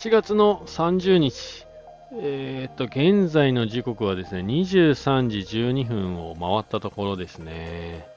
[0.00, 1.66] 8月の30日、
[2.14, 8.08] えー、っと、現在の時刻はですね、23時12分を回ったところですね。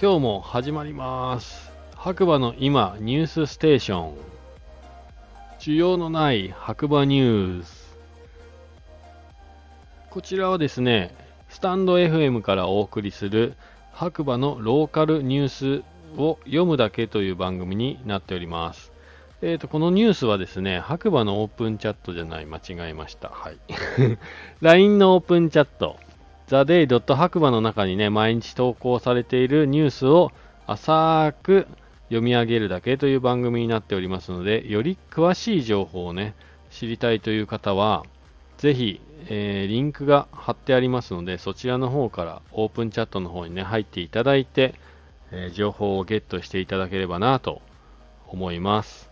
[0.00, 1.70] 今日も始まります。
[1.96, 4.14] 白馬の今、ニュースステーション。
[5.60, 7.98] 需要のない白馬ニュース。
[10.08, 11.14] こちらはですね、
[11.50, 13.52] スタンド FM からお送りする
[13.92, 18.91] 白馬のローカルニュースを読むだけという番組になっております。
[19.44, 23.28] えーと、このニュースはですね、白馬のオープンチャットじゃない、間違えました。
[23.28, 23.58] はい。
[24.62, 25.96] LINE のオープンチャット、
[26.46, 27.16] theday.
[27.16, 30.30] 白馬の中にね、毎日投稿されているニュースを
[30.68, 31.66] 浅く
[32.04, 36.36] 読み上げるだけという番組になっておりますので、より詳しい情報をね、
[36.70, 38.04] 知りたいという方は、
[38.58, 44.76] ぜひ、えー、リンクが貼ってありますので、そちらの方からオープンチャットの方にね、入っていただいて、
[45.32, 47.60] えー、情報をゲットしていただければなと
[48.28, 49.11] 思います。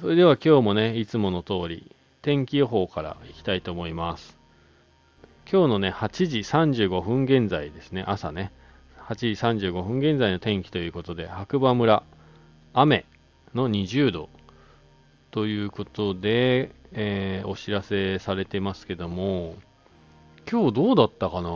[0.00, 4.36] それでは今日もね、いつもの通り、天気予報からいきたいと思います。
[5.50, 8.52] 今日のね、8時35分現在ですね、朝ね、
[9.08, 12.02] 8時35分現在の天気ということで、白馬村、
[12.74, 13.06] 雨
[13.54, 14.28] の20度
[15.30, 19.54] ということで、えー、お知らせされてますけども、
[20.50, 21.50] 今日どうだったかな？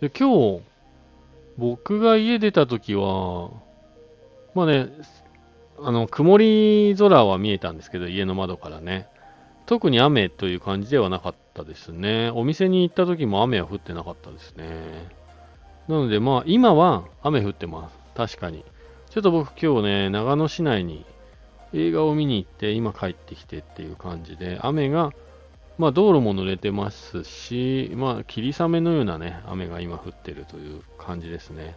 [0.00, 0.62] で今日、
[1.58, 3.50] 僕が家出た時は、
[4.54, 4.88] まあね、
[5.82, 9.06] あの、曇り空は見えたんですけど、家の窓からね。
[9.66, 12.30] 特に雨という感じではなかったですね。
[12.34, 14.64] お店に行った時も雨は降ってなかったですね。
[15.88, 17.98] なのでまあ、今は雨降ってます。
[18.14, 18.64] 確かに。
[19.10, 21.04] ちょっと僕今日ね、長野市内に
[21.72, 25.12] 映画を見に行って今帰ってきてっていう感じで、雨が、
[25.78, 31.76] まあ道路も濡れてますし、まあ霧雨のようなね、雨が今降ってるという感じですね。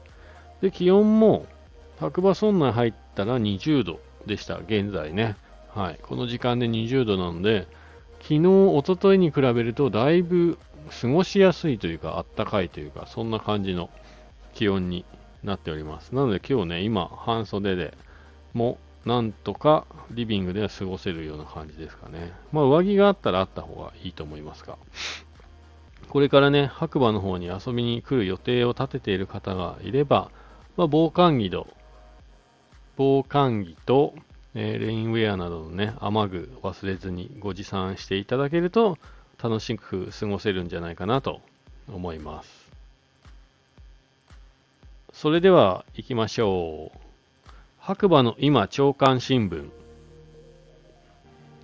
[0.61, 1.47] で、気温も
[1.99, 5.35] 白馬村内入ったら20度でした、現在ね。
[5.75, 5.99] はい。
[6.01, 7.67] この時間で20度なので、
[8.21, 10.57] 昨日、おとといに比べるとだいぶ
[11.01, 13.89] 過ごしやすいというか、あったかいというか、そんな感じの
[14.53, 15.03] 気温に
[15.43, 16.15] なっております。
[16.15, 17.93] なので今日ね、今、半袖で
[18.53, 22.31] もなんとかリビングでは過ごせるような感じですかね。
[22.51, 24.77] まあ上着があったらあった方がいいと思いますが。
[26.09, 30.31] これからね、白馬の方に遊びに来る予定を立てている方がいれば、
[30.75, 31.67] まあ、防寒着と
[32.99, 34.13] 防寒着と、
[34.53, 38.97] えー、レインウェアなどのね、雨具忘れずにご持参していただけると
[39.41, 41.39] 楽しく過ごせるんじゃないかなと
[41.87, 42.69] 思います。
[45.13, 46.97] それでは行きましょう。
[47.79, 49.69] 白馬の今朝刊新聞。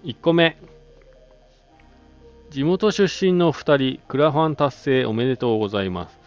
[0.06, 0.58] 1個目。
[2.50, 6.18] 地元出身の2人、クラファン達成おめでとうございます。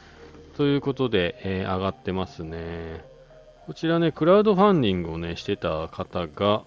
[0.58, 3.07] ということで、えー、上がってますね。
[3.68, 6.62] こちらね、クラウドファンディングをね、してた方が、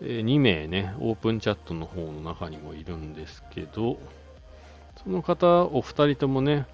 [0.00, 3.98] え、2名ね、オープンチャットの方の中にもいるんですけど、
[5.04, 6.66] その方、お二人ともね、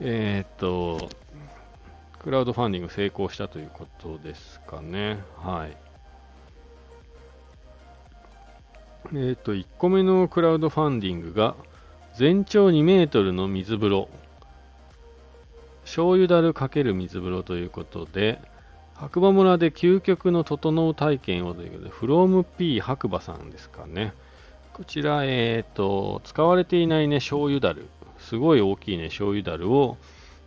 [0.00, 1.10] えー、っと、
[2.20, 5.18] クラウドファンディング成功したということですかね。
[5.42, 5.76] はい。
[9.14, 11.54] えっ、と、1個目のクラウドファンディングが、
[12.14, 14.08] 全長2メートルの水風呂、
[15.82, 18.40] 醤油だるかける水風呂ということで、
[18.98, 24.14] 白馬村で究極の整う体験をということで、フローム P 白馬さんですかね。
[24.72, 27.88] こちら、えっ、ー、と、使われていないね、醤油だる。
[28.18, 29.98] すごい大きいね、醤油だるを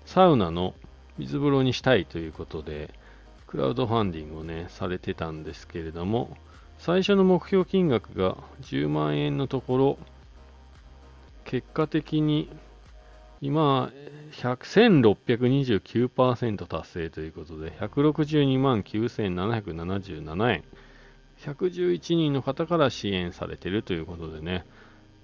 [0.05, 0.73] サウナの
[1.19, 2.91] 水風呂にしたいということで、
[3.45, 6.35] クラウドファンディングをね、されてたんですけれども、
[6.79, 9.97] 最初の目標金額が10万円のところ、
[11.45, 12.49] 結果的に
[13.41, 13.91] 今、
[14.31, 20.63] 1629%達成ということで、162万9777円。
[21.39, 24.65] 111人の方から支援されているということでね、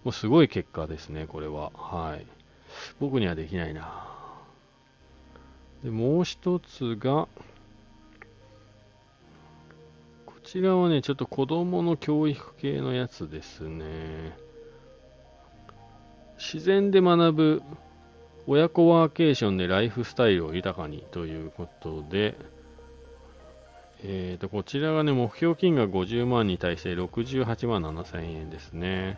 [0.06, 1.72] もうすごい結果ですね、これは。
[1.72, 2.26] はい。
[3.00, 4.08] 僕にはできないな。
[5.84, 7.28] で、もう一つが、
[10.26, 14.38] こちらはね、ちょっと子供の教育系のやつですね。
[16.38, 17.64] 自然で学ぶ
[18.48, 22.36] 親子ワーケーションでライフスタイルを豊かにということで、
[24.04, 29.18] えー、とこちらがね、目標金額50万に対して68万7000円ですね。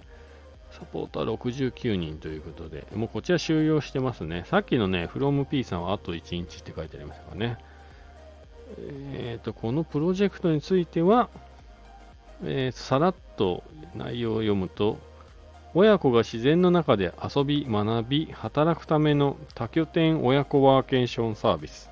[0.71, 4.44] サポーター69人ということで、もうこちら終了してますね。
[4.47, 7.57] さっきのね、FromP さんはあと1日って書いてありましたからね。
[9.13, 11.29] えー、と、このプロジェクトについては、
[12.44, 13.63] えー、さらっと
[13.95, 14.97] 内容を読むと、
[15.79, 21.91] 親子が自然の中で遊び、学び、働くための多拠点親子ワーケーションサービス。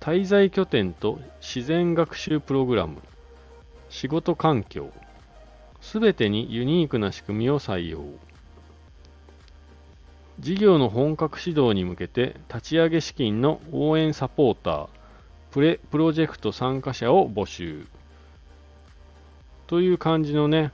[0.00, 3.02] 滞在拠点と自然学習プログラム。
[3.90, 4.90] 仕事環境、
[5.82, 8.02] すべてにユニークな仕組みを採用。
[10.38, 14.88] 事業の本格始動に向けて立ち上げ資金の応援サポーター、
[15.50, 17.84] プレプロジェクト参加者を募集。
[19.66, 20.72] という感じのね、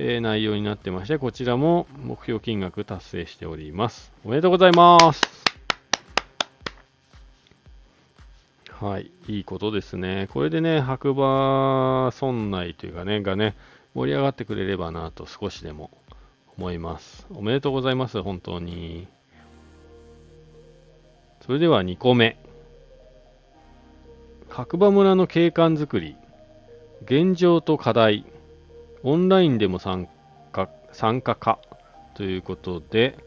[0.00, 4.12] えー、内容になってまして、こちらも目標金額達成しております。
[4.24, 5.22] おめでとうございます。
[8.70, 10.28] はい、いいことですね。
[10.32, 13.56] これでね、白馬村内というかね、がね、
[13.92, 15.90] 盛り上がってくれればなと少しでも
[16.56, 17.26] 思います。
[17.34, 19.08] おめでとうございます、本当に。
[21.44, 22.38] それでは2個目。
[24.48, 26.14] 白馬村の景観づくり。
[27.02, 28.24] 現状と課題。
[29.02, 30.08] オンラインでも参
[30.52, 31.58] 加参加か
[32.14, 33.18] ということで、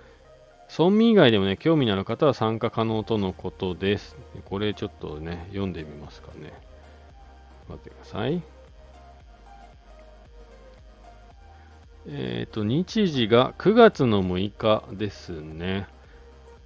[0.77, 4.15] 村民以外でもね、興味のある方は参加可能とのことです。
[4.45, 6.53] これちょっとね、読んでみますかね。
[7.67, 8.41] 待ってください。
[12.07, 15.87] えっ、ー、と、日時が9月の6日ですね。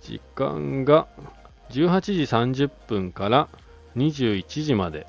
[0.02, 1.07] 時間が
[1.72, 3.50] 18時30分から
[3.96, 5.07] 21時まで。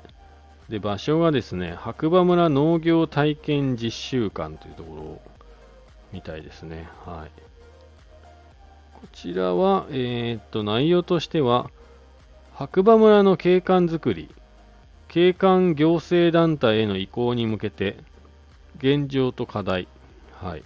[0.69, 5.21] で、場所がですね、白馬村農業体験実習館というところ
[6.11, 6.89] みたいですね。
[7.05, 7.41] はい。
[8.99, 11.69] こちらは、えー、っと、内容としては、
[12.53, 14.29] 白馬村の景観づくり、
[15.07, 17.97] 景観行政団体への移行に向けて、
[18.77, 19.87] 現状と課題、
[20.33, 20.63] はい。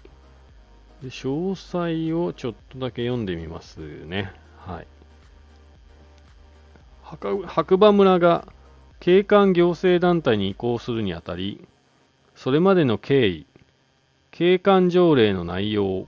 [1.01, 4.31] で詳細をちょっとだけ読んでみますね。
[4.57, 4.87] はい。
[7.03, 8.47] 白馬村が
[9.01, 11.67] 景観行政団体に移行するにあたり、
[12.35, 13.47] それまでの経緯、
[14.29, 16.05] 景観条例の内容、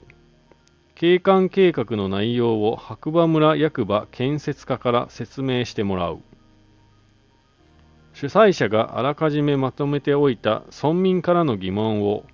[0.94, 6.20] 景観計画の内容を白馬村役場建設課から説明してもらう。
[8.14, 12.26] 主催者があらかじめまとめておいた村民からの疑問を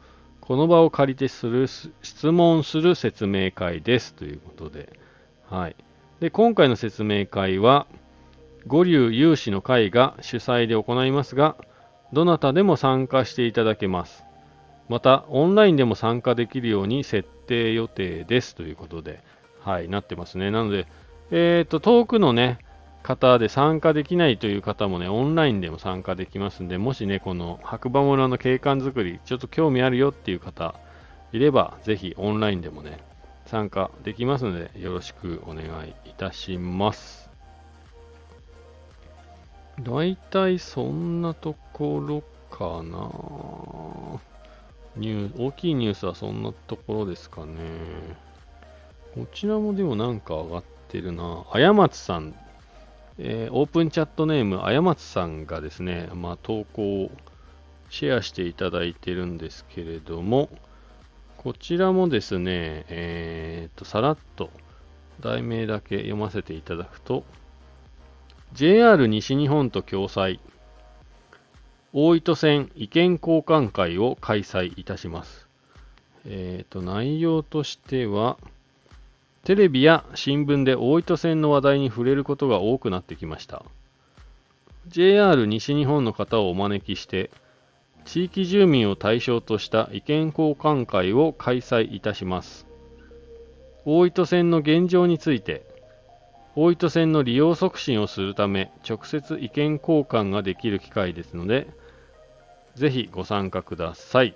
[0.42, 4.14] この場を借りてする質問する説明会です。
[4.14, 5.00] ということで、
[5.50, 5.76] はい、
[6.20, 7.88] で今回の説明会は
[8.70, 11.56] 五流有志の会が主催で行いますが、
[12.14, 14.24] どなたでも参加していただけます。
[14.90, 19.24] また、オンラインでも参加できるように設定予定ですということで、
[19.62, 20.52] はい、なってますね。
[20.52, 20.86] なので、
[21.32, 22.60] えっ、ー、と、遠くのね、
[23.02, 30.76] 方で参加できないという方もね、オンラインでも参加できますんで、もしね、この白馬村の景観づくり、ちょっと興味あるよっていう方
[31.32, 33.00] いれば、ぜひオンラインでもね、
[33.48, 37.29] 参加できますので、よろしくお願いいたします。
[39.84, 43.10] 大体そんなところかな。
[44.96, 47.56] ニュー大きいニュースはそんなところですかね。
[49.16, 51.46] こちらもでもなんか上がってるな。
[51.52, 52.36] あやまつさん、
[53.18, 57.12] えー、オープンチャットネームあやまつさんがですね、まあ、投稿を
[57.90, 60.50] シェアしていただいてるんですけれども、
[61.38, 64.50] こちらもですね、えー、と、さらっと
[65.22, 67.24] 題名だけ読ませていただくと、
[68.54, 70.40] JR 西日本と共催、
[71.94, 75.48] 大糸線意見交換会を開催いたします。
[76.26, 78.38] えっ、ー、と、内容としては、
[79.44, 83.64] テレビや新聞で大糸線の話題に触れることが多くなってきました。
[84.88, 87.30] JR 西日本の方をお招きして、
[88.06, 92.66] 地域住民を対象とした意見交換会を開催いたします。
[93.86, 95.69] 大糸線の現状について、
[96.62, 101.70] 大糸線の利用促進をするため、直接意見交換ができる機会ですので、
[102.76, 104.36] ぜひご参加ください。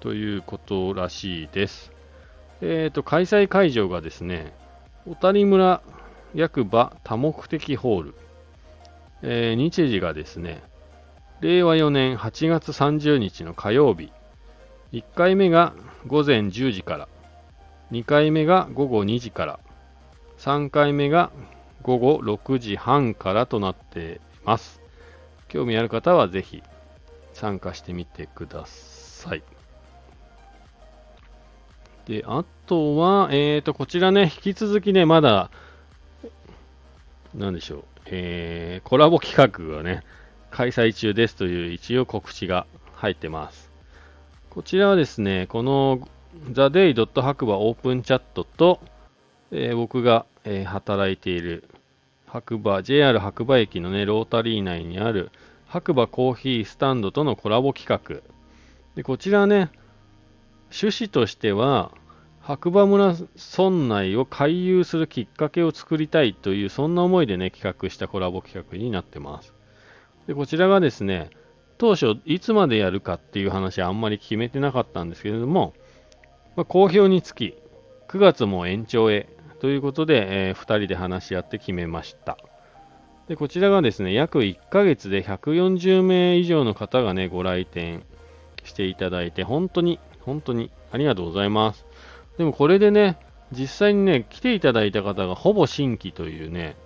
[0.00, 1.90] ということらしいです。
[2.60, 4.52] えっ、ー、と、開催会場がですね、
[5.06, 5.80] 小谷村
[6.34, 8.14] 役場多目的ホール。
[9.22, 10.62] えー、日時がですね、
[11.40, 14.12] 令和4年8月30日の火曜日。
[14.92, 15.72] 1回目が
[16.06, 17.08] 午前10時から、
[17.90, 19.60] 2回目が午後2時から、
[20.38, 21.30] 3回目が
[21.82, 24.80] 午後6時半からとなっています。
[25.48, 26.62] 興味ある方はぜひ
[27.32, 29.42] 参加してみてください。
[32.06, 35.50] で、あとは、えっ、ー、と、こちらね、引き続きね、まだ、
[37.34, 40.02] なんでしょう、えー、コラボ企画がね、
[40.50, 43.70] 開催中ですという一応告知が入ってます。
[44.50, 46.08] こちらはですね、この
[46.52, 47.22] TheDay.
[47.22, 48.80] 白馬オープンチャットと、
[49.50, 51.68] えー、僕が、えー、働いている
[52.26, 55.30] 白馬、JR 白馬駅のね、ロータリー内にある
[55.66, 58.22] 白馬コーヒースタンドとのコラボ企画。
[58.94, 59.70] で、こちらね、
[60.70, 61.92] 趣旨としては、
[62.40, 63.14] 白馬村
[63.56, 69.54] 村内を回遊するきっかけを作りたいという、そんな思いでね、企画したコラボ企画になってます。
[70.26, 71.30] で、こちらがですね、
[71.78, 75.74] 当初いつまでやるかっていう話はあんまり決めてなかったんですけれども、
[76.56, 77.54] まあ、好評につき、
[78.08, 79.28] 9月も延長へ
[79.60, 82.36] ということで、えー、2人で話し合って決めました。
[83.28, 88.04] でこちらがですね、約1ヶ月で140名以上の方がね、ご来店
[88.64, 91.86] していただいて、本当に、本当にありがとうございます。
[92.38, 93.18] でもこれでね、
[93.52, 96.76] 実際にね、来ていただいた方がほぼ新規というね、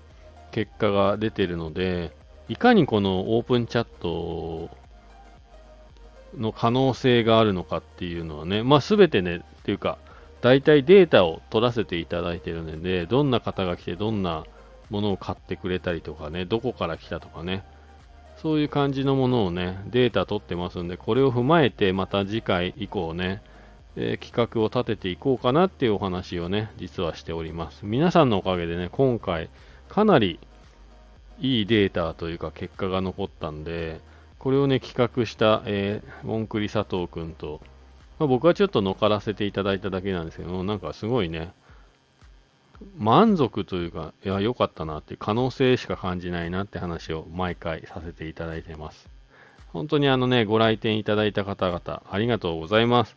[0.50, 2.12] 結果が出てるので、
[2.48, 4.70] いかにこのオープンチャット
[6.36, 9.98] の可能性があるのかっていうのはね、まあ全てね、っていうか、
[10.40, 14.44] 大体データを取らせていただいてるので、どんな方が来て、どんな
[14.88, 17.64] ものを買ってくれたりとかね、どこから来たとかね、
[18.36, 23.42] そういう感じのものをね、データ取ってますんで、これを踏まえて、また次回以降ね、
[23.96, 27.84] えー、企画を立てていこうかなっていうお話をね、実はしております。
[27.84, 29.50] 皆さんのおかげでね、今回、
[29.88, 30.40] かなり
[31.38, 34.00] いいデータというか結果が残ったんで、
[34.38, 37.60] これをね、企画した、えー、モンクリ佐藤くんと、
[38.20, 41.52] まあ、僕はちょっと乗っからせていただいただけなんですけどなんかすごいね、
[42.98, 49.08] 満足というか、いや、良かったなっていう可能性しか感じないなって話を毎回させていただいてます。
[49.72, 53.16] 本当にあのね、ご来店いただいた方々、ありがとうございます。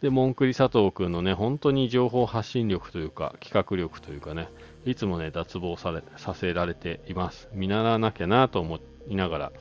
[0.00, 4.48] で、モンクリ佐藤くんのね、本当に情報発信力というか、企画力というかね、
[4.86, 7.50] いつもね、脱帽されさせられています。
[7.52, 8.78] 見習わなきゃなと思
[9.08, 9.52] いながら、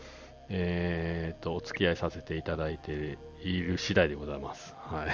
[0.48, 4.76] えー、と、お付き合いさせていただいている次第でございます。
[4.78, 5.08] はい。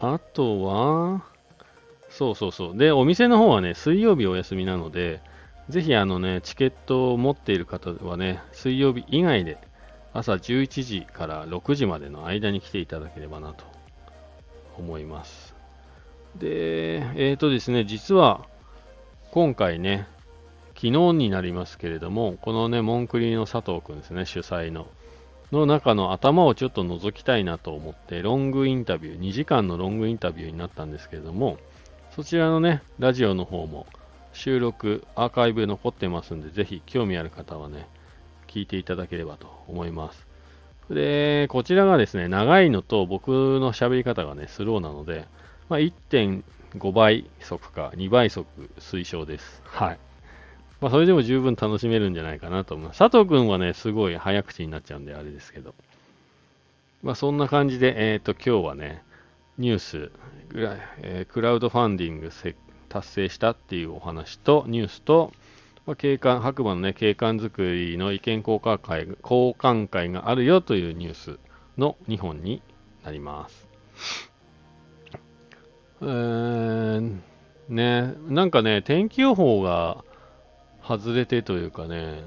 [0.00, 1.24] あとは、
[2.08, 2.76] そうそうそう。
[2.76, 5.20] で、お店の方はね、水曜日お休みなので、
[5.68, 9.58] ぜひあのね、チケットを持っている方はね、水曜日以外で
[10.12, 13.64] 朝11時から6時までの間に来ていただければなと
[14.76, 15.54] 思います。
[16.36, 18.46] で、えっ、ー、とですね、実は
[19.30, 20.06] 今回ね、
[20.74, 24.88] 昨日になりますけれども、このね、モンクリーの佐藤くんですね、主催の。
[25.52, 31.58] の中の頭をちょっと覗きたいなと思って、ロングインタビュー、2時間のロングインタビューになったんですけれども、
[32.14, 33.86] そちらのね、ラジオの方も
[34.32, 37.86] 収録、アーカイブ残ってますんで、ぜひ興味ある方はね、
[38.48, 40.26] 聞いていただければと思います。
[40.90, 45.26] で、こちらがですね、長いのと僕の喋り方がね、スローなので、
[45.68, 48.46] まあ、1.5倍速か2倍速
[48.78, 49.62] 推奨です。
[49.64, 49.98] はい。
[50.82, 52.98] まあ、それでも十分楽しめるんじゃないかなと思います。
[52.98, 55.76] 佐藤くんはね、すごい早口になっちゃうんであれですけど。
[57.04, 59.04] まあ、そんな感じで、えっ、ー、と、今日はね、
[59.58, 60.10] ニュース、
[61.02, 62.30] えー、クラウドファンディング
[62.88, 65.32] 達成したっていうお話と、ニュースと、
[65.86, 71.38] まあ、景観、白馬のね、景観づくりの意見交換会、交換会があるよというニュース
[71.78, 72.60] の2本に
[73.04, 73.68] なります。
[76.00, 77.20] えー、
[77.68, 80.04] ね、なんかね、天気予報が
[80.86, 82.22] 外れてというかね、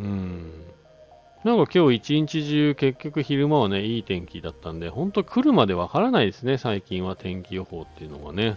[0.00, 0.52] うん。
[1.44, 8.56] なんか今日一日中結局昼間はね、いい天気だったんで、本当来るまでわからないですね、最近は天気予報っていうのがね。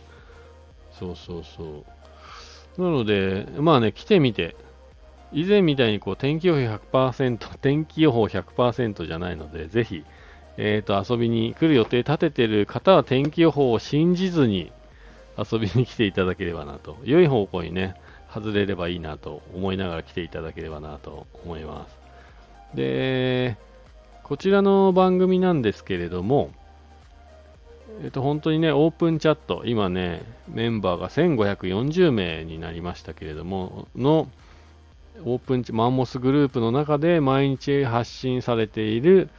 [0.92, 1.86] そうそうそ
[2.78, 2.82] う。
[2.82, 4.56] なので、まあね、来てみて、
[5.32, 10.04] 以前みたいにこう天気予報100%、 天気予報100%じゃないので、ぜひ、
[10.58, 14.72] えっ、ー、と、遊びに来る予定立ててる方は天気予報を信じずに
[15.38, 16.98] 遊びに来ていただければなと。
[17.04, 17.96] 良い方向にね、
[18.33, 21.97] 外れればいいなと思いながら来ていただければなと思います。
[22.75, 23.57] で、
[24.23, 26.51] こちらの番組なんですけれども、
[28.03, 34.29] えっと、本当にね、オープンチャット、今ね、メンバーが1540名になりましたけれども、の、
[35.25, 39.29] オープンマンモスグループの中で毎日発信されている、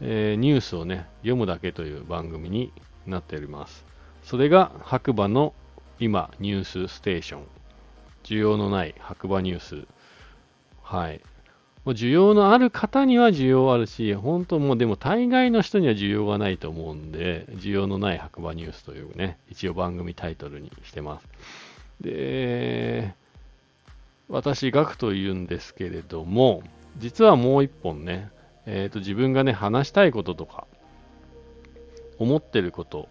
[0.00, 2.72] えー、ニュースをね、読むだけという番組に
[3.06, 3.84] なっております。
[4.24, 5.52] それが白馬の
[6.00, 7.42] 今、ニュースステーション
[8.24, 9.86] 需要のない白馬ニュース。
[10.82, 11.20] はい。
[11.86, 21.28] 需要のある方には需要あるし、本当もうでも大概の人には需要がないと思うんで、需要のない白馬ニュースというね、一応番組タイトルにしてます。
[22.00, 23.14] で、
[24.28, 26.62] 私、ガクと言うんですけれども、
[26.98, 28.30] 実はもう一本ね、
[28.64, 30.66] えっ、ー、と、自分がね、話したいこととか、
[32.18, 33.08] 思ってること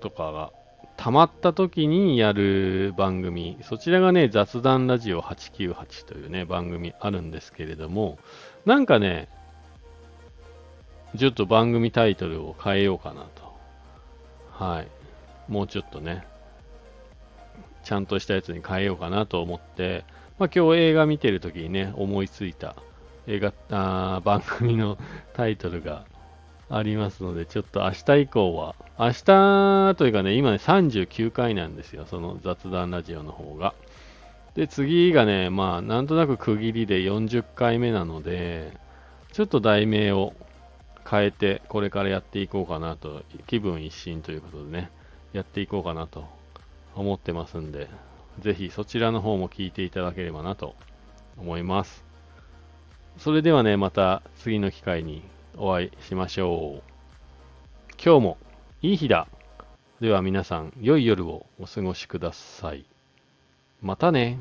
[0.00, 0.52] とかが
[1.02, 8.20] 溜まった時にやる番組、そちらがね、雑談ラジオ898というね、番組あるんですけれども、
[8.66, 9.28] なんかね、
[11.18, 13.52] ちょっと番組タイトルを変えようかなと。
[14.52, 14.88] はい。
[15.48, 16.24] もうちょっとね、
[17.82, 20.04] ちゃんとしたやつに変えようかなと思って、
[20.38, 22.76] まあ今日映画見てる時にね、思いついた
[23.26, 24.96] 映画、あ番組の
[25.32, 26.04] タイトルが、
[26.74, 33.74] ありますので、ちょっと明日以降は、明日というかね、今ね、39回なんですよ、その雑談ラジオの方が。
[34.54, 38.72] で、次がね、まあ、なんとなく区切りで40回目なので、
[39.32, 40.32] ちょっと題名を
[41.08, 44.90] 変えて、これからやっていこうかなと、気分一新ということでね、
[45.34, 46.24] やっていこうかなと
[46.94, 47.90] 思ってますんで、
[48.40, 50.74] ぜひそちらの方も聞いていただければなと
[51.36, 52.02] 思います。
[53.18, 55.22] それではね、また次の機会に
[55.56, 56.82] お会いしましょう。
[58.04, 58.38] 今日も
[58.80, 59.28] いい日だ。
[60.00, 62.84] では皆さん、良い夜をお過ごしください。
[63.80, 64.38] またね。